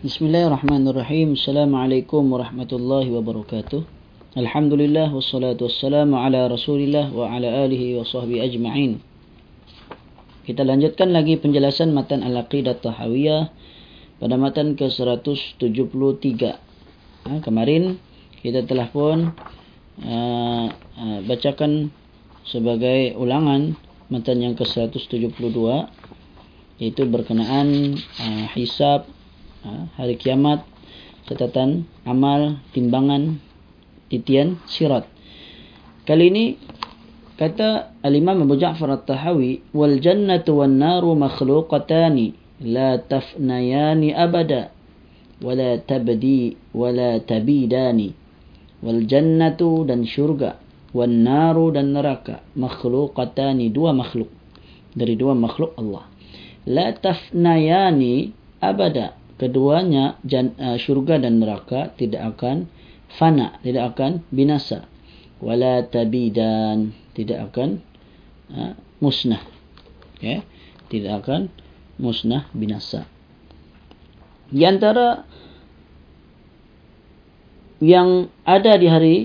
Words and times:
Bismillahirrahmanirrahim. 0.00 1.36
Assalamualaikum 1.36 2.24
warahmatullahi 2.32 3.12
wabarakatuh. 3.12 3.84
Alhamdulillah 4.32 5.12
wassalatu 5.12 5.68
wassalamu 5.68 6.16
ala 6.16 6.48
Rasulillah 6.48 7.12
wa 7.12 7.28
ala 7.28 7.68
alihi 7.68 8.00
wa 8.00 8.08
sahbihi 8.08 8.40
ajma'in. 8.40 8.96
Kita 10.48 10.64
lanjutkan 10.64 11.12
lagi 11.12 11.36
penjelasan 11.36 11.92
matan 11.92 12.24
Al-Aqidah 12.24 12.80
Tahawiyah 12.80 13.52
pada 14.16 14.40
matan 14.40 14.72
ke-173. 14.80 15.68
Ha, 15.68 17.44
kemarin 17.44 18.00
kita 18.40 18.64
telah 18.64 18.88
pun 18.88 19.36
uh, 20.00 20.66
uh, 20.96 21.18
bacakan 21.28 21.92
sebagai 22.48 23.20
ulangan 23.20 23.76
matan 24.08 24.48
yang 24.48 24.56
ke-172 24.56 25.60
iaitu 26.80 27.04
berkenaan 27.04 28.00
uh, 28.00 28.48
hisab 28.56 29.19
hari 29.66 30.16
kiamat 30.16 30.64
catatan 31.28 31.84
amal 32.08 32.56
timbangan 32.72 33.36
titian 34.08 34.56
sirat. 34.64 35.04
Kali 36.08 36.32
ini 36.32 36.44
kata 37.36 37.94
al-imam 38.00 38.48
Abu 38.48 38.56
Ja'far 38.56 38.90
at-Tahawi 38.96 39.76
wal 39.76 40.00
jannatu 40.00 40.64
wan 40.64 40.80
naru 40.80 41.12
makhluqatan 41.12 42.32
la 42.64 42.98
tafnayani 42.98 44.16
abada 44.16 44.72
wala 45.44 45.76
tabdi 45.84 46.56
wala 46.72 47.20
tabidani. 47.20 48.16
Wal 48.80 49.04
jannatu 49.04 49.84
dan 49.84 50.08
syurga 50.08 50.56
wan 50.96 51.20
naru 51.20 51.68
dan 51.68 51.92
neraka 51.92 52.40
makhluqatan 52.56 53.60
dua 53.68 53.92
makhluk. 53.92 54.32
Dari 54.96 55.14
dua 55.20 55.36
makhluk 55.36 55.76
Allah. 55.76 56.08
La 56.64 56.90
tafnayani 56.96 58.32
abada 58.58 59.19
keduanya 59.40 60.20
uh, 60.20 60.76
syurga 60.76 61.16
dan 61.16 61.40
neraka 61.40 61.88
tidak 61.96 62.36
akan 62.36 62.68
fana, 63.16 63.56
tidak 63.64 63.96
akan 63.96 64.20
binasa. 64.28 64.84
Wala 65.40 65.88
tabidan, 65.88 66.92
tidak 67.16 67.48
akan 67.48 67.80
uh, 68.52 68.76
musnah. 69.00 69.40
Okay? 70.20 70.44
Tidak 70.92 71.24
akan 71.24 71.48
musnah 71.96 72.52
binasa. 72.52 73.08
Di 74.52 74.60
antara 74.68 75.24
yang 77.80 78.28
ada 78.44 78.76
di 78.76 78.86
hari 78.92 79.16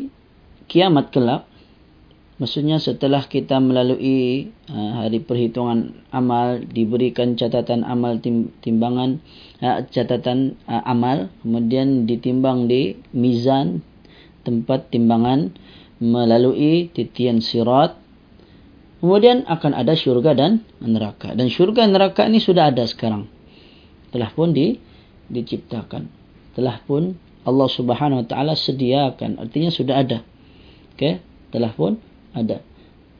kiamat 0.71 1.11
kelak 1.11 1.43
Maksudnya 2.35 2.83
setelah 2.83 3.23
kita 3.23 3.63
melalui 3.63 4.51
uh, 4.67 4.99
hari 4.99 5.23
perhitungan 5.23 5.95
amal 6.11 6.59
diberikan 6.59 7.39
catatan 7.39 7.87
amal 7.87 8.19
tim, 8.19 8.51
timbangan 8.59 9.23
uh, 9.63 9.87
catatan 9.87 10.59
uh, 10.67 10.83
amal 10.83 11.31
kemudian 11.39 12.03
ditimbang 12.03 12.67
di 12.67 12.99
mizan 13.15 13.79
tempat 14.43 14.91
timbangan 14.91 15.55
melalui 16.03 16.91
titian 16.91 17.39
sirat 17.39 17.95
kemudian 18.99 19.47
akan 19.47 19.71
ada 19.71 19.95
syurga 19.95 20.35
dan 20.35 20.59
neraka. 20.83 21.31
Dan 21.39 21.47
syurga 21.47 21.87
neraka 21.87 22.27
ini 22.27 22.43
sudah 22.43 22.67
ada 22.67 22.83
sekarang. 22.83 23.31
Telah 24.11 24.27
pun 24.35 24.51
di, 24.51 24.75
diciptakan. 25.31 26.11
Telah 26.51 26.83
pun 26.83 27.15
Allah 27.47 27.69
Subhanahu 27.71 28.23
wa 28.23 28.27
taala 28.27 28.59
sediakan. 28.59 29.39
Artinya 29.39 29.71
sudah 29.71 30.03
ada. 30.03 30.19
Okey? 30.97 31.23
Telah 31.53 31.71
pun 31.71 31.95
ada. 32.35 32.61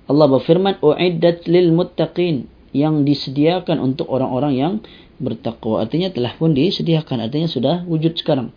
Allah 0.06 0.28
berfirman 0.30 0.78
uiddat 0.86 1.50
lil 1.50 1.74
muttaqin 1.74 2.46
yang 2.76 3.08
disediakan 3.08 3.82
untuk 3.82 4.12
orang-orang 4.12 4.54
yang 4.54 4.74
bertakwa. 5.18 5.82
Artinya 5.82 6.12
telah 6.12 6.36
pun 6.36 6.52
disediakan. 6.54 7.26
Artinya 7.26 7.48
sudah 7.50 7.76
wujud 7.88 8.20
sekarang. 8.20 8.52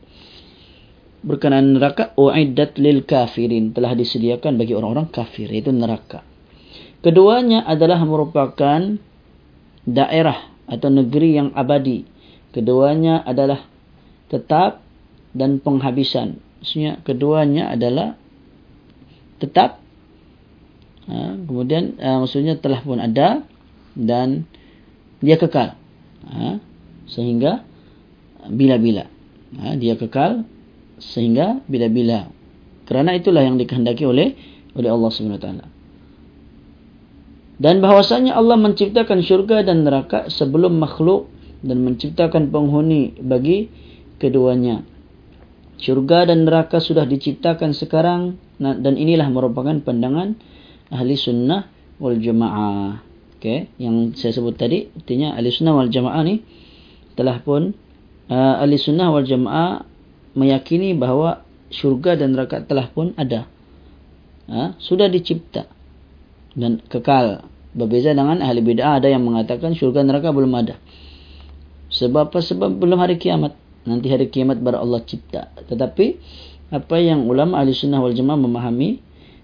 Berkenaan 1.23 1.79
neraka 1.79 2.13
uiddat 2.19 2.77
lil 2.77 3.07
kafirin 3.07 3.73
telah 3.73 3.95
disediakan 3.95 4.59
bagi 4.59 4.75
orang-orang 4.75 5.09
kafir 5.09 5.49
itu 5.49 5.71
neraka. 5.71 6.27
Keduanya 6.99 7.63
adalah 7.63 8.03
merupakan 8.03 8.99
daerah 9.87 10.39
atau 10.69 10.89
negeri 10.91 11.39
yang 11.39 11.49
abadi. 11.55 12.05
Keduanya 12.53 13.23
adalah 13.23 13.65
tetap 14.29 14.83
dan 15.33 15.63
penghabisan. 15.63 16.43
Maksudnya 16.61 17.01
keduanya 17.07 17.71
adalah 17.71 18.19
tetap 19.39 19.79
ha, 21.09 21.35
kemudian 21.35 21.97
uh, 21.99 22.23
maksudnya 22.23 22.61
telah 22.61 22.81
pun 22.85 23.01
ada 23.01 23.43
dan 23.97 24.47
dia 25.19 25.35
kekal. 25.41 25.75
Ha, 26.29 26.63
sehingga 27.11 27.67
bila-bila. 28.47 29.09
Ha, 29.59 29.75
dia 29.75 29.97
kekal 29.99 30.47
sehingga 31.01 31.65
bila-bila. 31.67 32.31
Kerana 32.87 33.17
itulah 33.17 33.45
yang 33.45 33.59
dikehendaki 33.59 34.07
oleh 34.07 34.37
oleh 34.77 34.89
Allah 34.89 35.11
Subhanahu 35.11 35.43
taala. 35.43 35.67
Dan 37.59 37.83
bahwasanya 37.83 38.39
Allah 38.39 38.55
menciptakan 38.55 39.19
syurga 39.27 39.67
dan 39.67 39.83
neraka 39.83 40.31
sebelum 40.31 40.79
makhluk 40.79 41.27
dan 41.67 41.83
menciptakan 41.83 42.55
penghuni 42.55 43.19
bagi 43.19 43.67
keduanya. 44.23 44.87
Syurga 45.83 46.31
dan 46.31 46.47
neraka 46.47 46.79
sudah 46.79 47.03
diciptakan 47.03 47.75
sekarang 47.75 48.39
dan 48.59 48.95
inilah 48.95 49.27
merupakan 49.31 49.75
pandangan 49.83 50.39
ahli 50.93 51.15
sunnah 51.17 51.69
wal 52.01 52.17
jamaah. 52.19 53.05
Okay, 53.39 53.71
yang 53.79 54.19
saya 54.19 54.35
sebut 54.35 54.59
tadi, 54.59 54.91
artinya 54.99 55.39
ahli 55.39 55.55
sunnah 55.55 55.79
wal 55.79 55.91
jamaah 55.91 56.23
ni 56.27 56.43
telah 57.15 57.39
pun 57.39 57.71
uh, 58.31 58.55
ahli 58.63 58.75
sunnah 58.75 59.15
wal 59.15 59.23
jamaah 59.23 59.87
meyakini 60.35 60.95
bahawa 60.99 61.47
syurga 61.71 62.19
dan 62.19 62.35
neraka 62.35 62.65
telah 62.65 62.91
pun 62.91 63.15
ada. 63.15 63.47
Ha, 64.49 64.81
sudah 64.81 65.07
dicipta 65.13 65.69
dan 66.57 66.81
kekal. 66.89 67.45
Berbeza 67.77 68.17
dengan 68.17 68.41
ahli 68.41 68.65
bid'ah 68.65 68.99
ada 68.99 69.13
yang 69.13 69.23
mengatakan 69.23 69.77
syurga 69.77 70.03
neraka 70.03 70.33
belum 70.33 70.51
ada. 70.57 70.81
Sebab 71.93 72.33
apa? 72.33 72.41
Sebab 72.41 72.81
belum 72.81 72.99
hari 72.99 73.21
kiamat. 73.21 73.55
Nanti 73.85 74.09
hari 74.09 74.33
kiamat 74.33 74.59
baru 74.59 74.83
Allah 74.83 75.05
cipta. 75.05 75.53
Tetapi 75.69 76.07
apa 76.73 76.97
yang 77.01 77.29
ulama 77.29 77.61
ahli 77.61 77.77
sunnah 77.77 78.01
wal 78.01 78.13
jamaah 78.17 78.41
memahami 78.41 79.01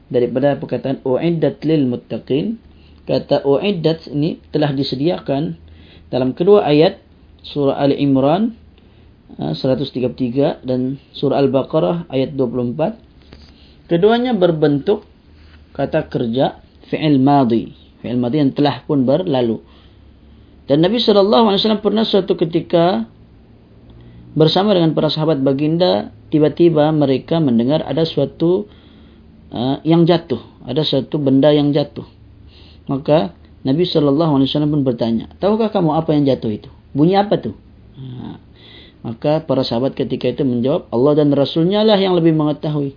daripada 0.08 0.56
perkataan 0.56 1.04
uiddat 1.04 1.64
lil 1.64 1.88
muttaqin. 1.88 2.60
Kata 3.04 3.44
uiddat 3.44 4.08
ini 4.08 4.40
telah 4.48 4.72
disediakan 4.72 5.60
dalam 6.08 6.32
kedua 6.32 6.64
ayat 6.64 7.04
surah 7.44 7.76
Ali 7.76 8.00
Imran 8.00 8.56
133 9.36 9.92
ah, 10.40 10.56
dan 10.64 10.96
surah 11.12 11.42
Al-Baqarah 11.44 12.08
ayat 12.08 12.32
24 12.38 13.92
keduanya 13.92 14.32
berbentuk 14.32 15.04
kata 15.76 16.08
kerja 16.08 16.64
fi'il 16.88 17.20
madhi 17.20 17.74
fi'il 18.00 18.20
madhi 18.20 18.40
yang 18.40 18.52
telah 18.56 18.84
pun 18.84 19.04
berlalu. 19.04 19.60
Dan 20.64 20.80
Nabi 20.80 20.96
SAW 20.96 21.84
pernah 21.84 22.08
suatu 22.08 22.40
ketika 22.40 23.04
bersama 24.32 24.72
dengan 24.72 24.96
para 24.96 25.12
sahabat 25.12 25.44
baginda 25.44 26.08
tiba-tiba 26.32 26.88
mereka 26.88 27.36
mendengar 27.36 27.84
ada 27.84 28.08
suatu 28.08 28.64
uh, 29.52 29.80
yang 29.84 30.08
jatuh. 30.08 30.40
Ada 30.64 30.84
satu 30.86 31.20
benda 31.20 31.52
yang 31.52 31.74
jatuh. 31.74 32.06
Maka 32.88 33.32
Nabi 33.64 33.88
SAW 33.88 34.44
pun 34.68 34.80
bertanya, 34.84 35.32
tahukah 35.40 35.72
kamu 35.72 35.96
apa 35.96 36.12
yang 36.12 36.28
jatuh 36.28 36.52
itu? 36.52 36.70
Bunyi 36.92 37.16
apa 37.16 37.40
tu? 37.40 37.56
Uh, 37.96 38.36
maka 39.04 39.44
para 39.44 39.64
sahabat 39.64 39.96
ketika 39.96 40.28
itu 40.32 40.44
menjawab, 40.44 40.88
Allah 40.88 41.12
dan 41.20 41.32
Rasulnya 41.32 41.84
lah 41.84 41.96
yang 41.96 42.16
lebih 42.16 42.32
mengetahui. 42.36 42.96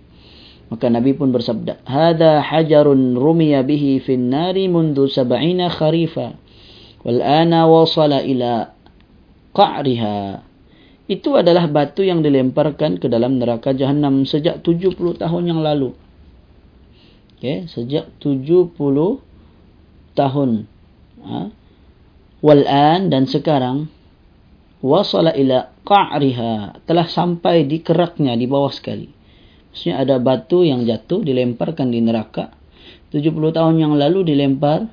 Maka 0.68 0.92
Nabi 0.92 1.16
pun 1.16 1.32
bersabda, 1.32 1.84
Hada 1.88 2.44
hajarun 2.44 3.16
rumiya 3.16 3.64
bihi 3.64 4.04
fin 4.04 4.28
nari 4.28 4.68
mundu 4.68 5.08
sab'ina 5.08 5.72
kharifa. 5.72 6.36
Wal 7.04 7.24
ana 7.24 7.64
wasala 7.64 8.20
ila 8.20 8.72
qa'riha. 9.56 10.44
Itu 11.08 11.40
adalah 11.40 11.64
batu 11.72 12.04
yang 12.04 12.20
dilemparkan 12.20 13.00
ke 13.00 13.08
dalam 13.08 13.40
neraka 13.40 13.72
jahannam 13.72 14.28
sejak 14.28 14.60
70 14.60 14.92
tahun 15.16 15.44
yang 15.48 15.64
lalu 15.64 15.96
okay, 17.38 17.70
sejak 17.70 18.10
70 18.18 18.74
tahun. 20.18 20.50
Ha, 21.18 21.50
walan 22.42 23.00
dan 23.10 23.26
sekarang 23.26 23.90
wasala 24.78 25.34
ila 25.34 25.74
qa'riha 25.82 26.82
telah 26.86 27.06
sampai 27.06 27.66
di 27.66 27.82
keraknya 27.82 28.34
di 28.34 28.46
bawah 28.46 28.70
sekali. 28.70 29.10
Maksudnya 29.70 30.02
ada 30.02 30.16
batu 30.18 30.66
yang 30.66 30.82
jatuh 30.82 31.22
dilemparkan 31.22 31.94
di 31.94 32.02
neraka. 32.02 32.54
70 33.14 33.54
tahun 33.54 33.74
yang 33.78 33.92
lalu 33.94 34.34
dilempar. 34.34 34.90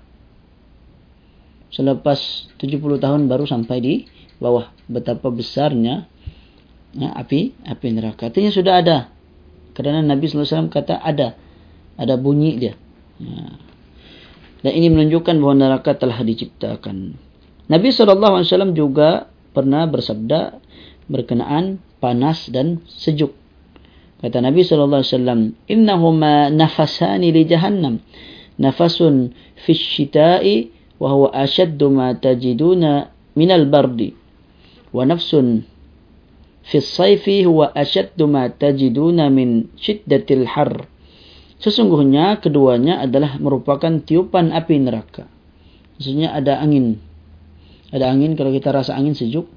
Selepas 1.73 2.47
70 2.61 2.79
tahun 3.03 3.27
baru 3.27 3.43
sampai 3.43 3.77
di 3.83 3.93
bawah. 4.39 4.71
Betapa 4.87 5.27
besarnya 5.33 6.07
ya, 6.95 7.11
api 7.11 7.51
api 7.67 7.87
neraka. 7.91 8.31
Artinya 8.31 8.51
sudah 8.53 8.73
ada. 8.79 8.97
Kerana 9.75 9.99
Nabi 9.99 10.31
wasallam 10.31 10.71
kata 10.71 11.03
ada 11.03 11.35
ada 11.95 12.15
bunyi 12.19 12.59
dia. 12.59 12.73
Ya. 13.19 13.55
Dan 14.65 14.71
ini 14.81 14.87
menunjukkan 14.89 15.37
bahawa 15.37 15.55
neraka 15.55 15.93
telah 15.93 16.17
diciptakan. 16.25 17.13
Nabi 17.69 17.93
SAW 17.93 18.73
juga 18.73 19.29
pernah 19.53 19.85
bersabda, 19.85 20.57
berkenaan 21.05 21.77
panas 22.01 22.49
dan 22.49 22.81
sejuk. 22.89 23.33
Kata 24.25 24.41
Nabi 24.41 24.65
wasallam, 24.65 25.39
"Innahuma 25.69 26.49
nafasani 26.49 27.29
li 27.29 27.45
jahannam. 27.45 28.01
Nafasun 28.57 29.37
fi 29.53 29.71
syita'i 29.77 30.73
wa 30.97 31.13
huwa 31.13 31.29
ashaddu 31.35 31.91
ma 31.93 32.15
tajiduna 32.17 33.13
min 33.37 33.49
al-bardi. 33.53 34.17
Wa 34.89 35.05
nafsun 35.05 35.61
fi 36.65 36.81
as-sayfi 36.81 37.45
huwa 37.45 37.69
ashaddu 37.75 38.25
ma 38.25 38.49
tajiduna 38.49 39.29
min 39.29 39.69
shiddatil 39.77 40.49
har." 40.49 40.89
Sesungguhnya 41.65 42.37
keduanya 42.45 43.01
adalah 43.01 43.41
merupakan 43.41 43.89
tiupan 43.89 44.53
api 44.53 44.85
neraka. 44.85 45.25
Maksudnya 45.97 46.29
ada 46.29 46.61
angin. 46.61 47.01
Ada 47.89 48.13
angin 48.13 48.37
kalau 48.37 48.53
kita 48.53 48.69
rasa 48.69 48.93
angin 48.93 49.17
sejuk. 49.17 49.49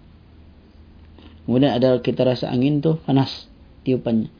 Kemudian 1.45 1.69
ada 1.69 2.01
kita 2.01 2.25
rasa 2.25 2.49
angin 2.49 2.81
tu 2.81 2.97
panas 3.05 3.45
tiupannya. 3.85 4.33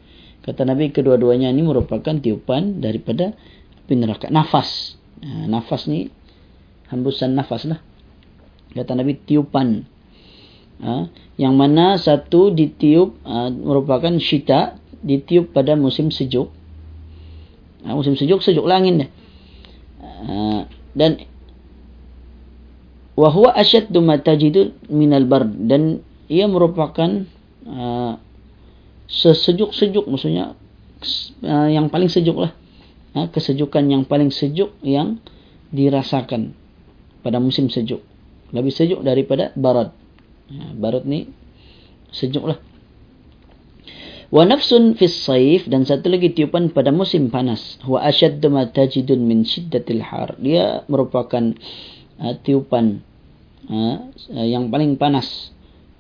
Kata 0.49 0.65
Nabi 0.65 0.97
kedua-duanya 0.97 1.53
ini 1.53 1.61
merupakan 1.61 2.17
tiupan 2.17 2.81
daripada 2.81 3.37
api 3.85 3.95
neraka. 4.01 4.33
Nafas. 4.33 4.97
Ha, 5.21 5.45
nafas 5.45 5.93
ni 5.93 6.09
hembusan 6.89 7.37
nafas 7.37 7.69
lah. 7.69 7.85
Kata 8.73 8.97
Nabi 8.97 9.13
tiupan. 9.13 9.85
Ha, 10.81 11.13
yang 11.37 11.53
mana 11.53 12.01
satu 12.01 12.49
ditiup 12.49 13.21
ha, 13.29 13.53
merupakan 13.53 14.17
syita. 14.17 14.81
Ditiup 15.05 15.53
pada 15.53 15.77
musim 15.77 16.09
sejuk. 16.09 16.58
Ha, 17.87 17.95
musim 17.95 18.19
sejuk, 18.19 18.43
sejuk 18.43 18.67
angin 18.67 19.07
dia. 19.07 19.09
Ha, 20.03 20.67
dan 20.99 21.23
wahwa 23.19 23.55
asyaddu 23.55 23.99
ma 24.03 24.19
tajidu 24.19 24.75
minal 24.91 25.27
bard 25.27 25.51
dan 25.67 26.03
ia 26.31 26.47
merupakan 26.47 27.27
uh, 27.67 28.15
sesejuk-sejuk 29.11 30.07
maksudnya 30.07 30.55
uh, 31.43 31.69
yang 31.71 31.91
paling 31.91 32.11
sejuk 32.11 32.37
lah. 32.39 32.53
Uh, 33.17 33.27
kesejukan 33.31 33.87
yang 33.89 34.03
paling 34.05 34.29
sejuk 34.29 34.75
yang 34.85 35.19
dirasakan 35.73 36.55
pada 37.23 37.39
musim 37.43 37.71
sejuk. 37.71 38.03
Lebih 38.51 38.73
sejuk 38.75 39.01
daripada 39.03 39.55
barat 39.55 39.95
uh, 40.51 40.73
barat 40.75 41.07
ni 41.07 41.31
sejuk 42.11 42.43
lah 42.43 42.59
wa 44.29 44.43
nafsun 44.45 44.93
fi 44.93 45.09
saif 45.09 45.65
dan 45.73 45.89
satu 45.89 46.13
lagi 46.13 46.37
tiupan 46.37 46.69
pada 46.69 46.93
musim 46.93 47.33
panas 47.33 47.81
wa 47.89 48.05
ashaddu 48.05 48.53
ma 48.53 48.69
tajidun 48.69 49.25
min 49.25 49.45
shiddatil 49.45 50.05
har 50.05 50.37
dia 50.37 50.85
merupakan 50.85 51.57
uh, 52.21 52.35
tiupan 52.45 53.01
uh, 53.73 54.13
yang 54.45 54.69
paling 54.69 55.01
panas 55.01 55.53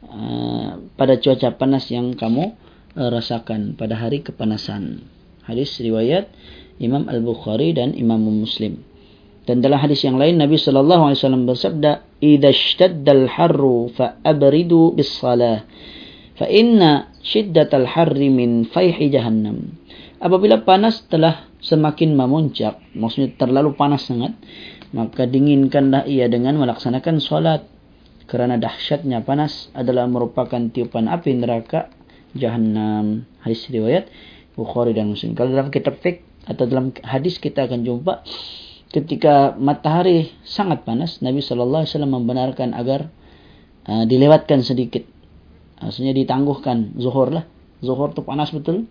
uh, 0.04 0.76
pada 1.00 1.16
cuaca 1.16 1.56
panas 1.56 1.88
yang 1.88 2.12
kamu 2.12 2.52
uh, 2.96 3.08
rasakan 3.08 3.78
pada 3.78 3.96
hari 3.96 4.20
kepanasan. 4.20 5.08
Hadis 5.48 5.80
riwayat 5.80 6.28
Imam 6.76 7.08
Al-Bukhari 7.08 7.72
dan 7.72 7.96
Imam 7.96 8.20
Muslim. 8.20 8.84
Dan 9.48 9.64
dalam 9.64 9.80
hadis 9.80 10.04
yang 10.04 10.20
lain 10.20 10.36
Nabi 10.36 10.60
sallallahu 10.60 11.08
alaihi 11.08 11.18
wasallam 11.24 11.48
bersabda, 11.48 12.04
"Idza 12.20 12.52
ishtadda 12.52 13.16
al-harru 13.16 13.88
fa 13.96 14.20
abridu 14.20 14.92
bis-salah, 14.92 15.64
fa 16.38 16.46
inna 16.46 17.10
shiddatal 17.20 17.84
harri 17.84 18.30
min 18.30 18.64
fayhi 18.64 19.10
jahannam." 19.10 19.76
Apabila 20.18 20.62
panas 20.62 21.02
telah 21.06 21.46
semakin 21.62 22.14
memuncak, 22.14 22.78
maksudnya 22.94 23.34
terlalu 23.38 23.74
panas 23.74 24.06
sangat, 24.06 24.34
maka 24.90 25.26
dinginkanlah 25.26 26.06
ia 26.06 26.26
dengan 26.26 26.58
melaksanakan 26.58 27.18
solat. 27.22 27.62
Kerana 28.28 28.60
dahsyatnya 28.60 29.24
panas 29.24 29.72
adalah 29.72 30.04
merupakan 30.04 30.60
tiupan 30.68 31.08
api 31.08 31.32
neraka 31.38 31.88
jahannam 32.36 33.24
hadis 33.40 33.64
riwayat 33.72 34.10
Bukhari 34.58 34.92
dan 34.92 35.08
Muslim 35.08 35.32
kalau 35.38 35.54
dalam 35.54 35.70
kitab 35.72 35.96
fiqh 36.02 36.20
atau 36.44 36.64
dalam 36.68 36.92
hadis 37.04 37.38
kita 37.40 37.68
akan 37.68 37.86
jumpa 37.86 38.24
ketika 38.92 39.54
matahari 39.56 40.32
sangat 40.44 40.82
panas 40.82 41.20
Nabi 41.20 41.44
wasallam 41.44 42.12
membenarkan 42.12 42.72
agar 42.72 43.12
uh, 43.86 44.04
dilewatkan 44.08 44.64
sedikit 44.64 45.04
maksudnya 45.82 46.12
ditangguhkan 46.14 46.98
zuhur 46.98 47.30
lah 47.32 47.44
zuhur 47.80 48.14
tu 48.14 48.22
panas 48.26 48.50
betul 48.50 48.86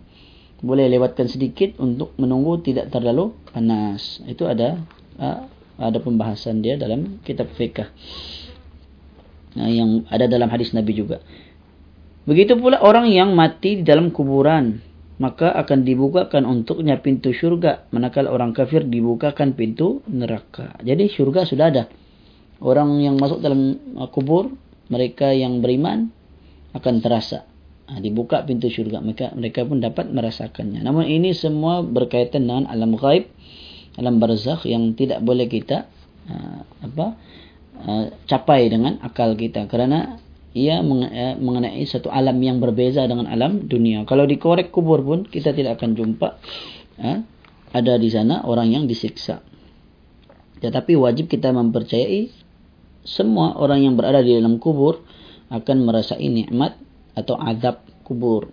boleh 0.64 0.90
lewatkan 0.90 1.30
sedikit 1.30 1.78
untuk 1.78 2.18
menunggu 2.18 2.64
tidak 2.66 2.90
terlalu 2.90 3.36
panas 3.54 4.24
itu 4.26 4.48
ada 4.50 4.82
uh, 5.22 5.46
ada 5.78 5.98
pembahasan 6.02 6.66
dia 6.66 6.80
dalam 6.80 7.22
kitab 7.22 7.52
fiqh 7.54 7.86
uh, 7.86 9.70
yang 9.70 10.08
ada 10.10 10.26
dalam 10.26 10.50
hadis 10.50 10.74
Nabi 10.74 10.98
juga 10.98 11.22
Begitu 12.28 12.60
pula 12.60 12.84
orang 12.84 13.08
yang 13.08 13.32
mati 13.32 13.80
di 13.80 13.84
dalam 13.88 14.12
kuburan. 14.12 14.84
Maka 15.18 15.50
akan 15.50 15.82
dibukakan 15.88 16.44
untuknya 16.44 17.00
pintu 17.00 17.32
syurga. 17.32 17.88
Manakala 17.90 18.30
orang 18.30 18.52
kafir 18.52 18.84
dibukakan 18.84 19.56
pintu 19.56 20.04
neraka. 20.12 20.76
Jadi 20.84 21.08
syurga 21.08 21.48
sudah 21.48 21.72
ada. 21.72 21.84
Orang 22.60 23.00
yang 23.00 23.16
masuk 23.16 23.40
dalam 23.40 23.80
kubur. 24.12 24.52
Mereka 24.92 25.34
yang 25.40 25.64
beriman. 25.64 26.12
Akan 26.78 27.02
terasa. 27.02 27.50
Ha, 27.90 27.98
dibuka 27.98 28.46
pintu 28.46 28.70
syurga. 28.70 29.02
Mereka, 29.02 29.34
mereka 29.34 29.66
pun 29.66 29.82
dapat 29.82 30.14
merasakannya. 30.14 30.86
Namun 30.86 31.10
ini 31.10 31.34
semua 31.34 31.82
berkaitan 31.82 32.46
dengan 32.46 32.70
alam 32.70 32.94
ghaib. 32.94 33.26
Alam 33.98 34.22
barzakh 34.22 34.70
yang 34.70 34.94
tidak 34.94 35.26
boleh 35.26 35.50
kita 35.50 35.90
uh, 36.30 36.62
apa 36.86 37.18
uh, 37.82 38.06
capai 38.30 38.70
dengan 38.70 39.02
akal 39.02 39.34
kita. 39.34 39.66
Kerana 39.66 40.22
ia 40.58 40.82
eh, 40.82 41.36
mengenai 41.38 41.86
satu 41.86 42.10
alam 42.10 42.38
yang 42.42 42.58
berbeza 42.58 43.06
dengan 43.06 43.30
alam 43.30 43.70
dunia. 43.70 44.02
Kalau 44.10 44.26
dikorek 44.26 44.74
kubur 44.74 45.06
pun 45.06 45.20
kita 45.30 45.54
tidak 45.54 45.78
akan 45.78 45.94
jumpa 45.94 46.28
eh, 46.98 47.22
ada 47.78 47.94
di 48.02 48.10
sana 48.10 48.42
orang 48.42 48.74
yang 48.74 48.84
disiksa. 48.90 49.46
Tetapi 50.58 50.98
wajib 50.98 51.30
kita 51.30 51.54
mempercayai 51.54 52.34
semua 53.06 53.54
orang 53.62 53.86
yang 53.86 53.94
berada 53.94 54.26
di 54.26 54.34
dalam 54.34 54.58
kubur 54.58 55.06
akan 55.48 55.78
merasai 55.88 56.28
nikmat 56.28 56.76
atau 57.18 57.40
azab 57.40 57.82
kubur. 58.04 58.52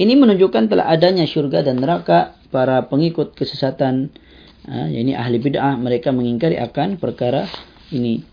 Ini 0.00 0.16
menunjukkan 0.16 0.72
telah 0.72 0.88
adanya 0.88 1.28
syurga 1.28 1.60
dan 1.60 1.80
neraka 1.80 2.38
para 2.48 2.88
pengikut 2.88 3.36
kesesatan, 3.36 4.08
eh, 4.64 4.86
yakni 4.96 5.12
ahli 5.12 5.36
bid'ah 5.36 5.76
mereka 5.76 6.12
mengingkari 6.14 6.56
akan 6.56 6.96
perkara 6.96 7.44
ini 7.92 8.24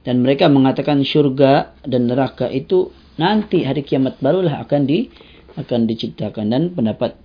dan 0.00 0.24
mereka 0.24 0.48
mengatakan 0.48 1.04
syurga 1.04 1.76
dan 1.84 2.08
neraka 2.08 2.48
itu 2.48 2.88
nanti 3.20 3.68
hari 3.68 3.84
kiamat 3.84 4.16
barulah 4.24 4.64
akan 4.64 4.88
di 4.88 5.12
akan 5.60 5.84
diciptakan 5.84 6.48
dan 6.48 6.62
pendapat 6.72 7.20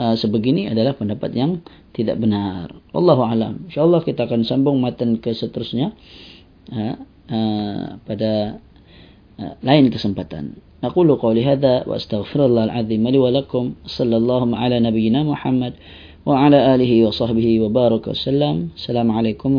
uh, 0.00 0.16
sebegini 0.16 0.70
adalah 0.70 0.96
pendapat 0.96 1.36
yang 1.36 1.60
tidak 1.92 2.16
benar. 2.16 2.72
Allahu 2.96 3.22
alam. 3.26 3.68
Insyaallah 3.68 4.00
kita 4.06 4.24
akan 4.24 4.46
sambung 4.46 4.80
matan 4.80 5.20
ke 5.20 5.36
seterusnya 5.36 5.92
uh, 6.72 6.96
uh, 7.28 8.00
pada 8.08 8.62
lain 9.38 9.90
kesempatan. 9.90 10.58
Naqulu 10.82 11.18
qawli 11.18 11.42
hadha 11.42 11.86
wa 11.86 11.94
astaghfirullah 11.98 12.70
al-azim 12.70 13.02
li 13.06 13.18
wa 13.18 13.30
lakum 13.30 13.74
sallallahu 13.86 14.54
ala 14.54 14.78
nabiyyina 14.82 15.26
Muhammad 15.26 15.74
wa 16.26 16.46
ala 16.46 16.74
alihi 16.74 17.06
wa 17.06 17.14
sahbihi 17.14 17.62
wa 17.62 17.70
baraka 17.70 18.14
sallam. 18.14 18.74
Assalamualaikum. 18.74 19.58